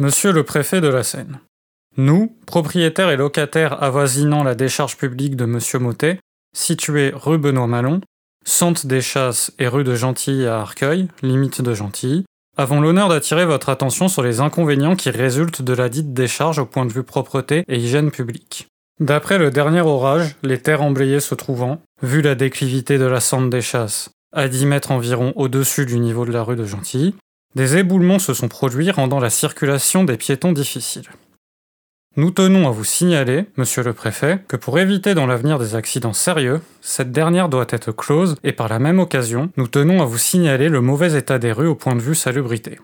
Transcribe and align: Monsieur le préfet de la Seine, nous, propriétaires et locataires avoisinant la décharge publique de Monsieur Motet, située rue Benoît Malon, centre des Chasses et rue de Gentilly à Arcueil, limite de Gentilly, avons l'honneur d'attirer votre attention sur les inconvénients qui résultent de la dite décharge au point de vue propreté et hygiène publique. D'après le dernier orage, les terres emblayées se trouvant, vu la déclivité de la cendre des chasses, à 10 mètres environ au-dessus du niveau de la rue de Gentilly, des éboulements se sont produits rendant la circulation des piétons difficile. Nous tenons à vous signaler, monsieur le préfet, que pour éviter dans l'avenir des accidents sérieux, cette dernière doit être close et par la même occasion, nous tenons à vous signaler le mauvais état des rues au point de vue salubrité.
Monsieur 0.00 0.32
le 0.32 0.44
préfet 0.44 0.80
de 0.80 0.88
la 0.88 1.02
Seine, 1.02 1.40
nous, 1.98 2.34
propriétaires 2.46 3.10
et 3.10 3.18
locataires 3.18 3.82
avoisinant 3.82 4.42
la 4.42 4.54
décharge 4.54 4.96
publique 4.96 5.36
de 5.36 5.44
Monsieur 5.44 5.78
Motet, 5.78 6.20
située 6.56 7.12
rue 7.14 7.36
Benoît 7.36 7.66
Malon, 7.66 8.00
centre 8.42 8.86
des 8.86 9.02
Chasses 9.02 9.52
et 9.58 9.68
rue 9.68 9.84
de 9.84 9.94
Gentilly 9.94 10.46
à 10.46 10.60
Arcueil, 10.60 11.08
limite 11.20 11.60
de 11.60 11.74
Gentilly, 11.74 12.24
avons 12.56 12.80
l'honneur 12.80 13.10
d'attirer 13.10 13.44
votre 13.44 13.68
attention 13.68 14.08
sur 14.08 14.22
les 14.22 14.40
inconvénients 14.40 14.96
qui 14.96 15.10
résultent 15.10 15.60
de 15.60 15.74
la 15.74 15.90
dite 15.90 16.14
décharge 16.14 16.58
au 16.58 16.64
point 16.64 16.86
de 16.86 16.94
vue 16.94 17.02
propreté 17.02 17.62
et 17.68 17.76
hygiène 17.76 18.10
publique. 18.10 18.68
D'après 19.00 19.36
le 19.36 19.50
dernier 19.50 19.82
orage, 19.82 20.34
les 20.42 20.62
terres 20.62 20.80
emblayées 20.80 21.20
se 21.20 21.34
trouvant, 21.34 21.82
vu 22.02 22.22
la 22.22 22.34
déclivité 22.34 22.96
de 22.96 23.04
la 23.04 23.20
cendre 23.20 23.50
des 23.50 23.60
chasses, 23.60 24.08
à 24.32 24.48
10 24.48 24.64
mètres 24.64 24.92
environ 24.92 25.34
au-dessus 25.36 25.84
du 25.84 25.98
niveau 25.98 26.24
de 26.24 26.32
la 26.32 26.42
rue 26.42 26.56
de 26.56 26.64
Gentilly, 26.64 27.14
des 27.54 27.76
éboulements 27.76 28.18
se 28.18 28.34
sont 28.34 28.48
produits 28.48 28.90
rendant 28.90 29.20
la 29.20 29.30
circulation 29.30 30.04
des 30.04 30.16
piétons 30.16 30.52
difficile. 30.52 31.08
Nous 32.16 32.32
tenons 32.32 32.66
à 32.66 32.72
vous 32.72 32.84
signaler, 32.84 33.46
monsieur 33.56 33.84
le 33.84 33.92
préfet, 33.92 34.40
que 34.48 34.56
pour 34.56 34.78
éviter 34.80 35.14
dans 35.14 35.26
l'avenir 35.26 35.60
des 35.60 35.76
accidents 35.76 36.12
sérieux, 36.12 36.60
cette 36.80 37.12
dernière 37.12 37.48
doit 37.48 37.66
être 37.70 37.92
close 37.92 38.34
et 38.42 38.52
par 38.52 38.68
la 38.68 38.80
même 38.80 38.98
occasion, 38.98 39.50
nous 39.56 39.68
tenons 39.68 40.02
à 40.02 40.06
vous 40.06 40.18
signaler 40.18 40.68
le 40.68 40.80
mauvais 40.80 41.16
état 41.16 41.38
des 41.38 41.52
rues 41.52 41.68
au 41.68 41.76
point 41.76 41.94
de 41.94 42.00
vue 42.00 42.16
salubrité. 42.16 42.78